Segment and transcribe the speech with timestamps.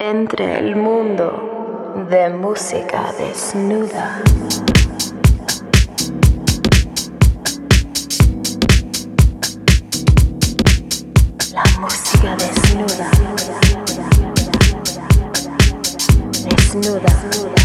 [0.00, 4.22] entre el mundo de música desnuda.
[11.52, 13.10] La música desnuda.
[16.44, 17.57] Desnuda.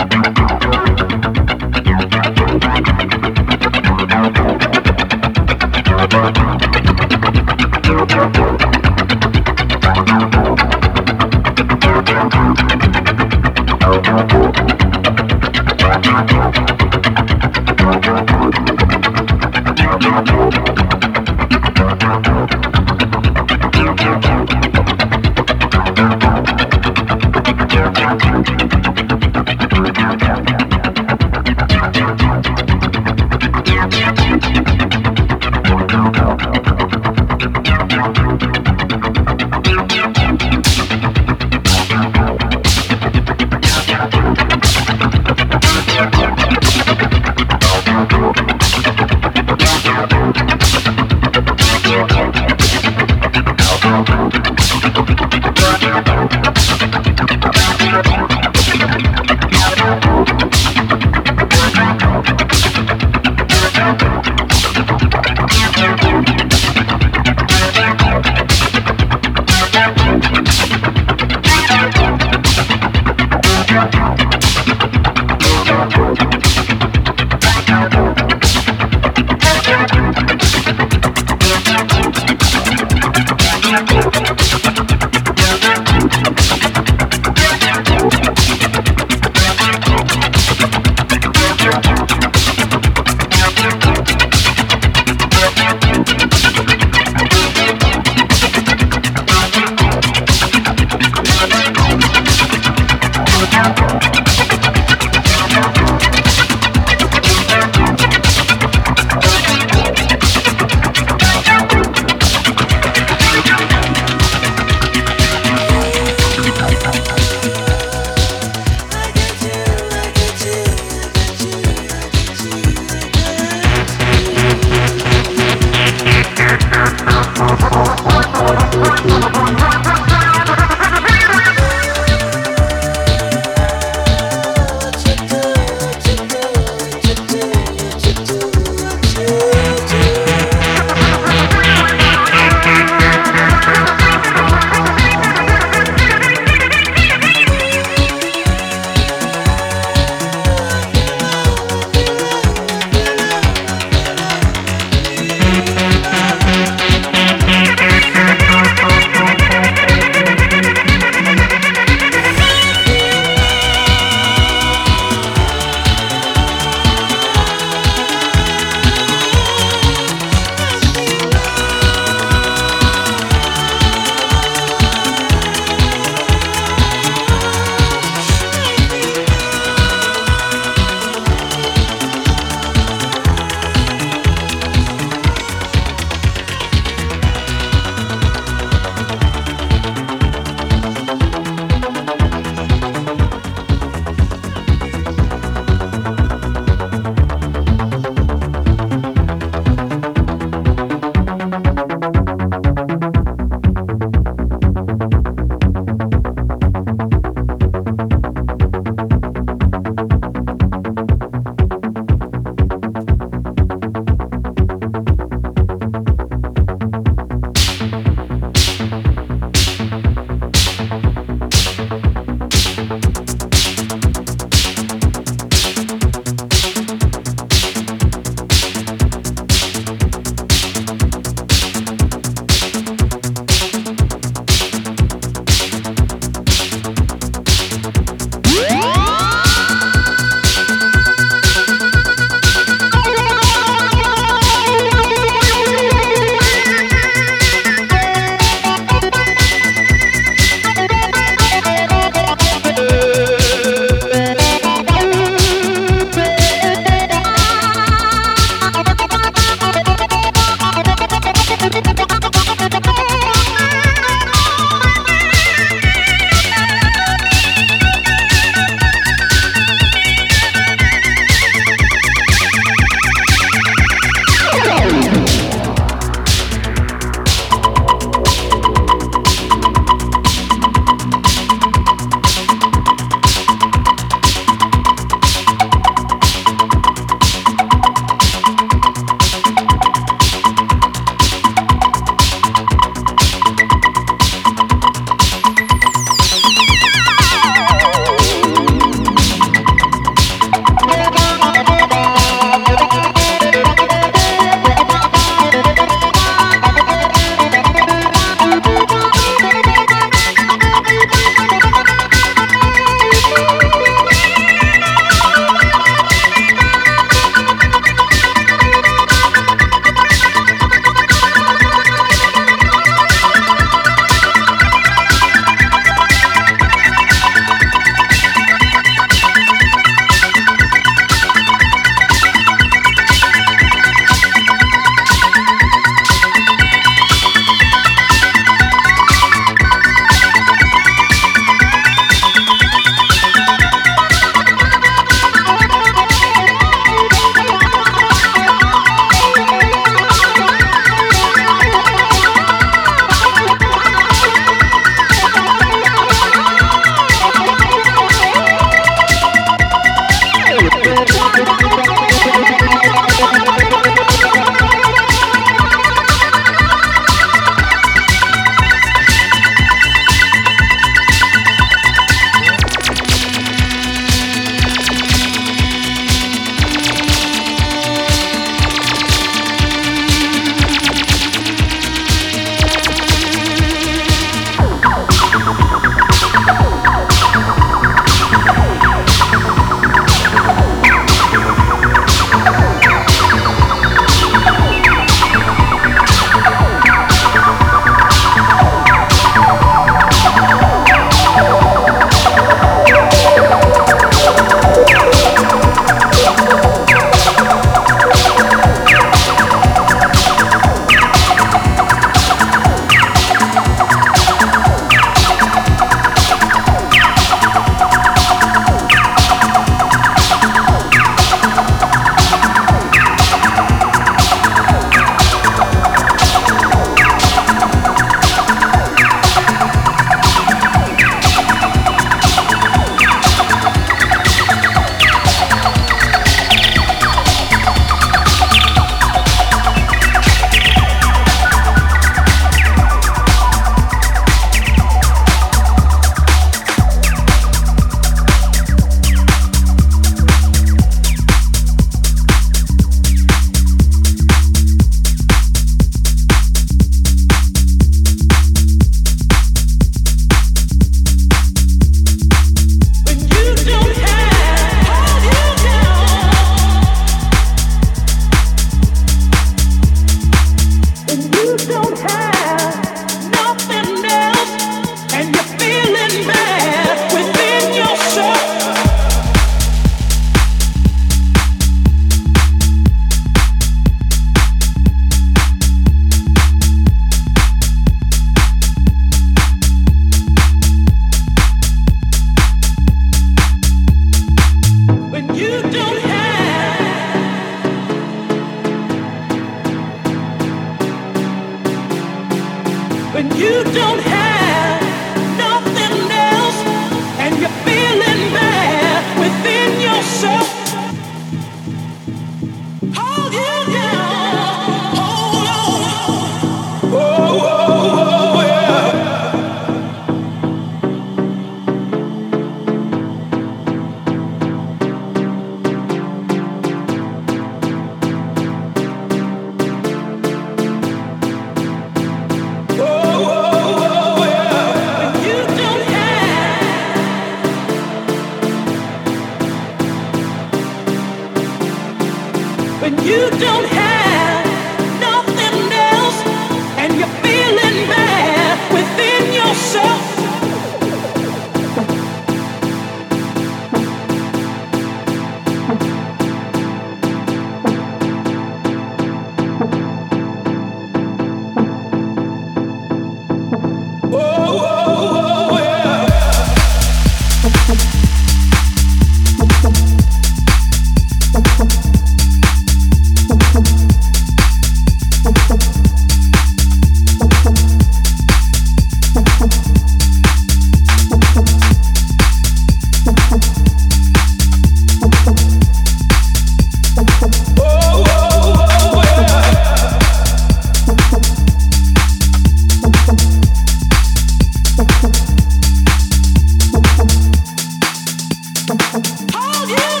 [598.73, 600.00] Hold you.